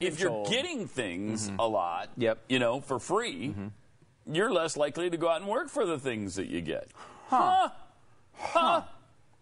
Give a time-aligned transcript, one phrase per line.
[0.00, 1.60] If you're getting things Mm-hmm.
[1.60, 2.44] a lot, Yep.
[2.48, 3.54] you know, for free,
[4.30, 6.90] you're less likely to go out and work for the things that you get.
[7.28, 7.70] Huh?
[8.34, 8.82] Huh?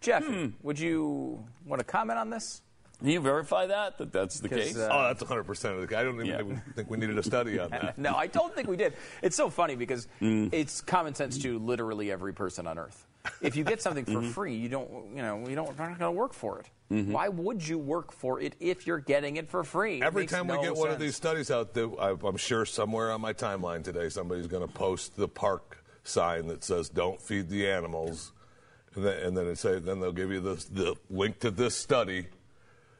[0.00, 0.48] Jeff, Hmm.
[0.62, 2.60] would you want to comment on this?
[2.98, 4.76] Can you verify that that that's the case?
[4.76, 5.96] uh, Oh, that's 100% of the case.
[5.96, 6.36] I don't even Yeah.
[6.38, 7.96] think- think we needed a study on that.
[7.98, 8.94] No, I don't think we did.
[9.22, 10.50] It's so funny because Mm.
[10.52, 13.06] it's common sense to literally every person on earth.
[13.40, 14.30] If you get something for Mm-hmm.
[14.30, 16.66] free, you don't, you know, you don't, you're not going to work for it.
[16.90, 17.12] Mm-hmm.
[17.12, 20.02] Why would you work for it if you're getting it for free?
[20.02, 23.20] Every time no we get one of these studies out, there, I'm sure somewhere on
[23.20, 27.68] my timeline today, somebody's going to post the park sign that says "Don't feed the
[27.68, 28.32] animals,"
[28.94, 31.76] and then, and then it say, then they'll give you this, the link to this
[31.76, 32.26] study.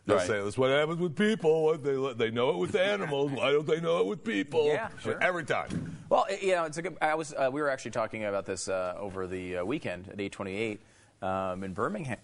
[0.06, 0.26] They'll Right.
[0.26, 1.76] say that's what happens with people.
[1.78, 3.30] They they know it with animals.
[3.32, 4.66] Why don't they know it with people?
[4.66, 5.22] Yeah, sure.
[5.22, 5.96] Every time.
[6.08, 6.96] Well, you know, it's a good.
[7.00, 7.32] I was.
[7.32, 10.80] Uh, we were actually talking about this uh, over the uh, weekend at 828
[11.22, 12.18] um, in Birmingham,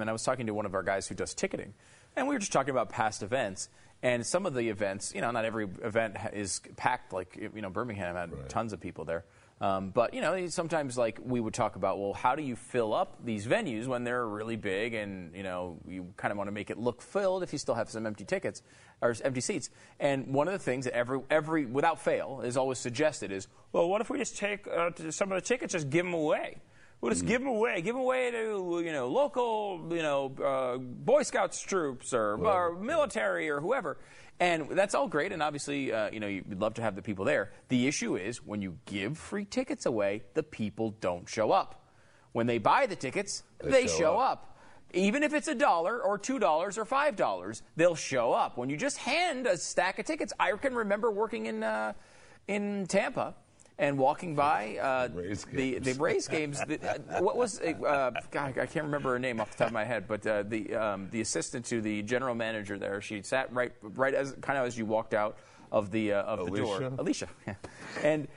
[0.00, 1.72] and I was talking to one of our guys who does ticketing,
[2.16, 3.68] and we were just talking about past events.
[4.04, 7.12] And some of the events, you know, not every event is packed.
[7.12, 9.24] Like you know, Birmingham had tons of people there.
[9.62, 12.92] Um, but you know, sometimes like we would talk about, well, how do you fill
[12.92, 16.52] up these venues when they're really big, and you know, you kind of want to
[16.52, 18.64] make it look filled if you still have some empty tickets
[19.00, 19.70] or empty seats.
[20.00, 23.88] And one of the things that every every without fail is always suggested is, well,
[23.88, 26.56] what if we just take uh, some of the tickets, just give them away?
[27.02, 27.82] We'll just give them away.
[27.82, 32.76] Give them away to you know local you know uh, Boy Scouts troops or, or
[32.76, 33.98] military or whoever.
[34.38, 37.24] And that's all great, and obviously, uh, you know, you'd love to have the people
[37.24, 37.52] there.
[37.68, 41.84] The issue is when you give free tickets away, the people don't show up.
[42.32, 44.30] When they buy the tickets, they, show show, up.
[44.32, 44.58] up.
[44.94, 48.56] Even if it's a dollar or two dollars or five dollars, they'll show up.
[48.56, 51.94] When you just hand a stack of tickets, I can remember working in uh,
[52.46, 53.34] in Tampa
[53.78, 55.08] and walking by uh,
[55.52, 56.60] the the Rays games.
[56.60, 58.58] The, uh, what was uh, God?
[58.58, 61.08] I can't remember her name off the top of my head, but uh, the um,
[61.10, 63.00] the assistant to the general manager there.
[63.00, 65.38] She sat right right as kind of as you walked out
[65.70, 66.76] of the uh, of the door.
[66.76, 66.94] Alicia?
[66.98, 67.28] Alicia,
[68.02, 68.28] and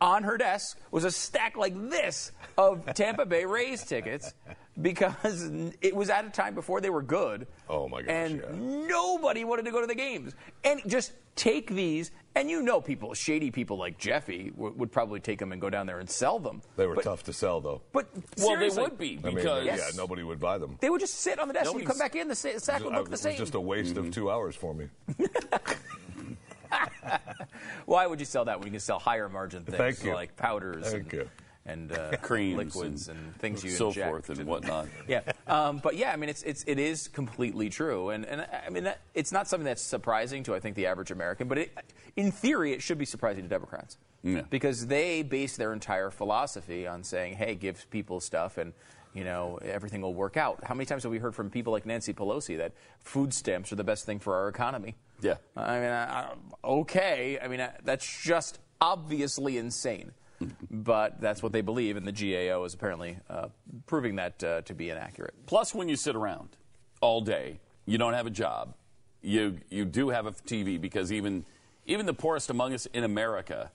[0.00, 4.34] on her desk was a stack like this of Tampa Bay Rays tickets
[4.80, 5.50] because
[5.80, 7.46] it was at a time before they were good.
[7.68, 8.86] Oh, my gosh, And yeah.
[8.88, 10.34] nobody wanted to go to the games.
[10.64, 15.20] And just take these, and you know, people, shady people like Jeffy would, would probably
[15.20, 16.62] take them and go down there and sell them.
[16.76, 17.80] They were But- tough to sell, though.
[17.92, 18.06] But
[18.38, 20.76] well, they would be I mean, because yeah, nobody would buy them.
[20.80, 22.84] They would just sit on the desk, and you come back in, the sa- sack
[22.84, 23.32] would I- look the it same.
[23.32, 24.88] was just a waste of two hours for me.
[27.86, 30.14] Why would you sell that when you can sell higher margin things Thank you.
[30.14, 31.30] like powders Thank and, you.
[31.66, 34.88] And uh, creams liquids and, things you so inject forth and whatnot.
[35.08, 38.70] yeah, um, but yeah, I mean, it's, it's it is completely true, and and I
[38.70, 41.76] mean, that, it's not something that's surprising to I think the average American, but it,
[42.16, 44.42] in theory, it should be surprising to Democrats Yeah.
[44.50, 48.72] because they base their entire philosophy on saying, "Hey, give people stuff and."
[49.12, 50.62] You know, everything will work out.
[50.62, 53.74] How many times have we heard from people like Nancy Pelosi that food stamps are
[53.74, 54.94] the best thing for our economy?
[55.20, 55.34] Yeah.
[55.56, 57.36] I mean, I, I, okay.
[57.42, 60.12] I mean, I, that's just obviously insane.
[60.70, 63.48] But that's what they believe, and the GAO is apparently uh,
[63.86, 65.34] proving that uh, to be inaccurate.
[65.46, 66.48] Plus, when you sit around
[67.00, 68.74] all day, you don't have a job.
[69.22, 71.44] You you do have a TV because even
[71.86, 73.70] even the poorest among us in America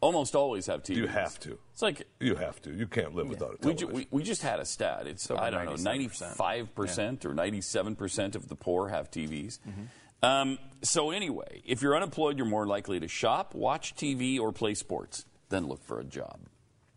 [0.00, 0.96] almost always have TVs.
[0.96, 1.58] You have to.
[1.72, 2.72] It's like You have to.
[2.72, 5.06] You can't live without a we, ju- we, we just had a stat.
[5.06, 5.84] It's over I don't know, 97%.
[5.84, 9.60] ninety five percent or ninety seven percent of the poor have TVs.
[9.60, 10.24] Mm-hmm.
[10.24, 14.74] Um, so anyway, if you're unemployed, you're more likely to shop, watch TV, or play
[14.74, 16.40] sports than look for a job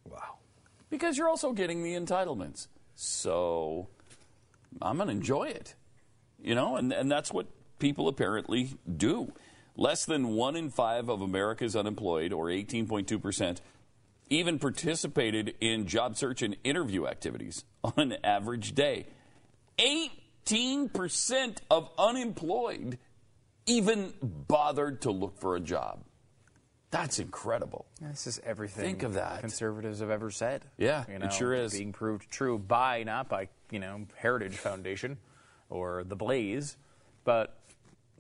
[0.10, 0.38] wow.
[0.90, 2.68] because you're also getting the entitlements.
[2.96, 3.90] So
[4.82, 5.76] I'm going to enjoy it,
[6.42, 7.48] you know, and, and that's what
[7.80, 9.34] people apparently do.
[9.76, 13.58] Less than one in five of America's unemployed, or 18.2%,
[14.30, 19.06] even participated in job search and interview activities on an average day.
[19.78, 22.98] 18% of unemployed
[23.66, 26.00] even bothered to look for a job.
[26.96, 27.86] That's incredible.
[28.02, 28.86] This is everything.
[28.86, 29.42] Think of that.
[29.42, 30.64] Conservatives have ever said.
[30.78, 31.74] Yeah, you it sure is.
[31.74, 35.18] being proved true by not by you know Heritage Foundation
[35.70, 36.78] or the Blaze,
[37.26, 37.58] but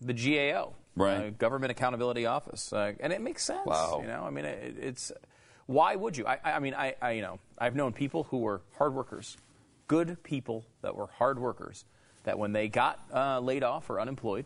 [0.02, 1.28] the GAO, Right.
[1.28, 3.66] uh, Government Accountability Office, uh, and it makes sense.
[3.66, 4.00] Wow.
[4.02, 5.12] You know, I mean, it, it's
[5.68, 6.26] why would you?
[6.28, 9.38] I, I I mean, I, I you know I've known people who were hard workers,
[9.88, 11.86] good people that were hard workers,
[12.26, 14.44] that when they got uh, laid off or unemployed,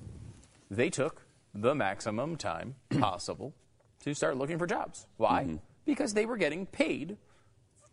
[0.69, 1.23] they took
[1.55, 3.55] the maximum time possible
[4.09, 5.07] to start looking for jobs.
[5.17, 5.43] Why?
[5.43, 5.55] Mm-hmm.
[5.85, 7.17] Because they were getting paid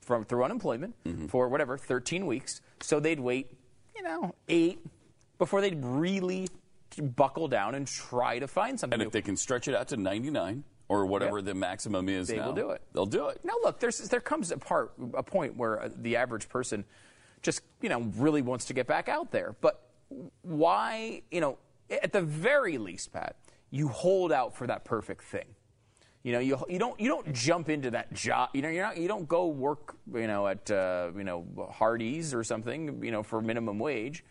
[0.00, 1.26] from through unemployment Mm-hmm.
[1.26, 3.50] for whatever 13 weeks, so they'd wait,
[3.94, 4.78] you know, eight
[5.38, 6.48] before they'd really
[7.16, 8.94] buckle down and try to find something.
[8.94, 9.06] And new.
[9.08, 11.44] if they can stretch it out to 99 or whatever Yep.
[11.46, 12.82] the maximum is They now, will do it.
[12.92, 13.40] They'll do it.
[13.44, 16.84] Now, look, there's, there comes a part, a point where uh, the average person
[17.42, 19.56] just, you know, really wants to get back out there.
[19.60, 19.82] But
[20.42, 21.58] why, you know,
[21.90, 23.36] at the very least, Pat,
[23.70, 25.46] you hold out for that perfect thing.
[26.26, 28.48] You know, you, you don't you don't jump into that job.
[28.52, 29.94] You know, you're not you don't go work.
[30.12, 33.04] You know, at uh, you know Hardee's or something.
[33.04, 34.24] You know, for minimum wage.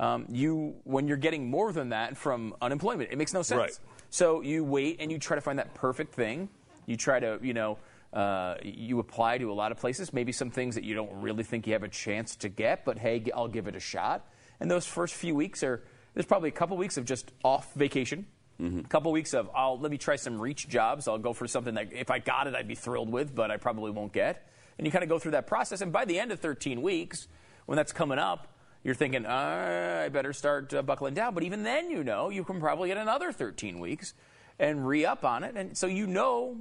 [0.00, 3.58] Um, you when you're getting more than that from unemployment, it makes no sense.
[3.58, 3.78] Right.
[4.08, 6.48] So you wait and you try to find that perfect thing.
[6.86, 7.76] You try to, you know,
[8.14, 11.44] uh, you apply to a lot of places, maybe some things that you don't really
[11.44, 14.26] think you have a chance to get, but hey, I'll give it a shot.
[14.58, 15.82] And those first few weeks are,
[16.14, 18.24] there's probably a couple weeks of just off vacation.
[18.62, 21.08] A couple weeks of, I'll let me try some reach jobs.
[21.08, 23.56] I'll go for something that if I got it, I'd be thrilled with, but I
[23.56, 24.48] probably won't get.
[24.78, 25.80] And you kind of go through that process.
[25.80, 27.26] And by the end of 13 weeks,
[27.66, 28.48] when that's coming up,
[28.84, 31.34] you're thinking, I better start uh, buckling down.
[31.34, 34.14] But even then, you know, you can probably get another 13 weeks
[34.58, 35.56] and re up on it.
[35.56, 36.56] And so you know,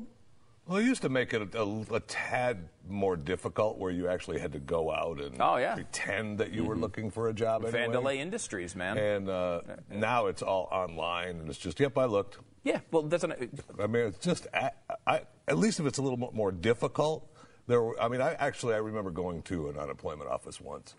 [0.72, 4.40] Well, it used to make it a, a, a tad more difficult where you actually
[4.40, 5.74] had to go out and Oh, yeah.
[5.76, 7.88] pretend that you were looking for a job anyway.
[7.88, 8.98] Vandelay Industries, man.
[8.98, 12.38] And uh, now it's all online, and it's just, yep, I looked.
[12.64, 13.34] yeah, well, that's an,
[13.84, 14.72] I mean, it's just, I,
[15.06, 17.28] I, at least if it's a little mo- more difficult,
[17.68, 17.82] there.
[17.82, 20.96] Were, I mean, I actually I remember going to an unemployment office once,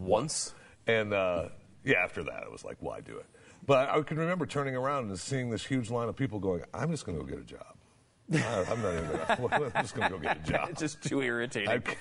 [0.00, 0.52] once.
[0.88, 1.50] and uh,
[1.84, 3.26] yeah, after that it was like, why do it?
[3.64, 6.90] But I can remember turning around and seeing this huge line of people going, I'm
[6.90, 7.75] just going to go get a job.
[8.32, 9.10] I- I'm not even.
[9.50, 10.68] Gonna, I'm just going to go get a job.
[10.70, 11.68] It's just too irritating.
[11.70, 11.96] I-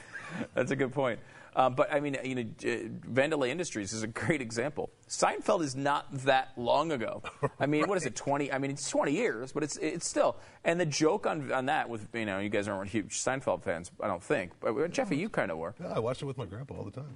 [0.53, 1.19] That's a good point.
[1.57, 2.67] Um, but I mean, you know, uh,
[3.09, 4.89] Vandelay Industries is a great example.
[5.07, 7.23] Seinfeld is not that long ago.
[7.61, 8.51] I mean, what is it, 20?
[8.51, 10.35] I mean, it's 20 years, but it's it's still.
[10.65, 13.89] And the joke on on that with you know, you guys aren't huge Seinfeld fans,
[14.01, 14.51] I don't think.
[14.59, 15.73] But Jeffy, you kind of were.
[15.79, 17.15] Yeah, I watched it with my grandpa all the time.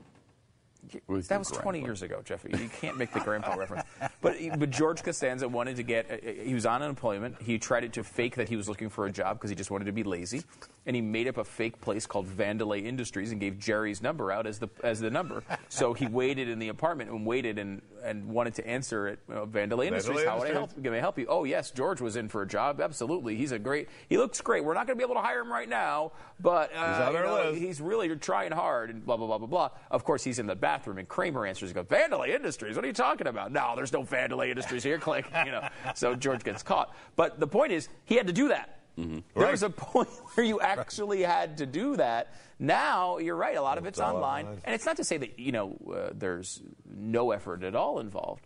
[1.08, 2.52] With That your was 20 years ago, Jeffy.
[2.58, 3.84] You can't make the grandpa reference.
[4.22, 6.12] But but George Costanza wanted to get.
[6.12, 7.42] uh, He was on unemployment.
[7.42, 9.86] He tried to fake that he was looking for a job because he just wanted
[9.86, 10.44] to be lazy,
[10.86, 14.46] and he made up a fake place called Vandelay Industries and gave Jerry's number out
[14.46, 15.42] as the as the number.
[15.70, 19.20] So he waited in the apartment and waited and and wanted to answer it.
[19.28, 20.26] You know, Vandelay Industries.
[20.26, 20.84] How would I help?
[20.84, 21.26] Can I help you?
[21.30, 22.82] Oh yes, George was in for a job.
[22.82, 23.90] Absolutely, he's a great.
[24.08, 24.64] He looks great.
[24.64, 27.22] We're not going to be able to hire him right now, but uh, He's you
[27.22, 29.70] know, he's really trying hard and blah blah blah blah blah.
[29.92, 31.74] Of course, he's in the bathroom and Kramer answers.
[31.74, 32.76] Goes, "Vandelay Industries?
[32.76, 33.52] What are you talking about?
[33.52, 35.68] No, there's no Vandelay Industries here." Click, you know.
[35.96, 36.96] So George gets caught.
[37.16, 38.79] But the point is, he had to do that.
[39.08, 39.52] There Right.
[39.52, 42.34] was a point where you actually had to do that.
[42.60, 43.56] Now you're right.
[43.58, 44.62] A lot of it's all online, online.
[44.66, 48.46] and it's not to say that you know uh, there's no effort at all involved,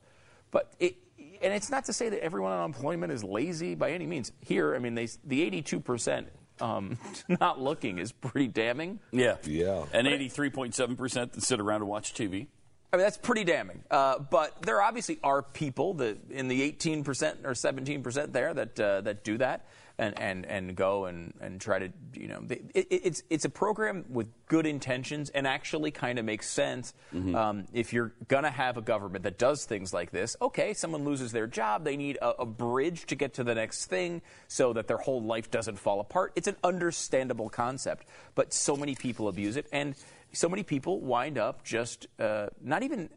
[0.52, 0.96] but it.
[1.42, 4.32] And it's not to say that everyone on unemployment is lazy by any means.
[4.40, 6.28] Here, I mean, they, the 82 percent
[6.62, 6.98] um,
[7.28, 9.00] not looking is pretty damning.
[9.12, 9.36] Yeah.
[9.44, 9.84] Yeah.
[9.92, 12.48] And 83.7% that sit around and watch TV.
[12.94, 13.84] I mean, that's pretty damning.
[13.90, 19.02] Uh, but there obviously are people that in the 18% or 17% there that uh,
[19.02, 19.66] that do that
[19.98, 23.50] and, and, and go and, and try to, you know, they, it, it's, it's a
[23.50, 26.94] program with good intentions and actually kind of makes sense.
[27.36, 31.06] Um, if you're going to have a government that does things like this, okay, someone
[31.06, 34.74] loses their job, they need a, a bridge to get to the next thing so
[34.74, 36.32] that their whole life doesn't fall apart.
[36.36, 39.68] It's an understandable concept, but so many people abuse it.
[39.72, 39.96] And
[40.34, 43.10] so many people wind up just uh, not even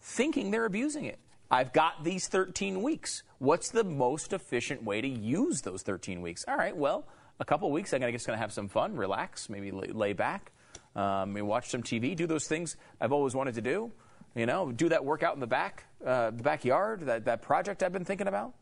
[0.00, 1.18] thinking they're abusing it.
[1.50, 3.24] I've got these 13 weeks.
[3.38, 6.44] What's the most efficient way to use those 13 weeks?
[6.46, 7.06] All right, well,
[7.40, 10.52] a couple weeks, I'm just going to have some fun, relax, maybe lay, lay back,
[10.94, 13.90] um, maybe watch some TV, do those things I've always wanted to do.
[14.36, 17.92] You know, do that workout in the back, uh, the backyard, that, that project I've
[17.92, 18.54] been thinking about.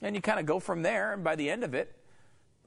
[0.00, 1.96] And you kind of go from there, and by the end of it,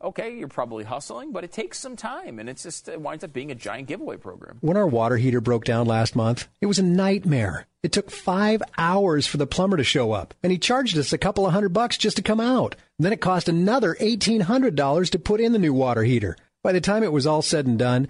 [0.01, 3.34] okay, you're probably hustling, but it takes some time, and it's just it winds up
[3.34, 4.58] being a giant giveaway program.
[4.62, 7.65] When our water heater broke down last month, it was a nightmare.
[7.84, 11.18] It took five hours for the plumber to show up, and he charged us a
[11.18, 12.75] couple of hundred bucks just to come out.
[12.98, 16.36] then it cost another $1,800 to put in the new water heater.
[16.62, 18.10] By the time it was all said and done,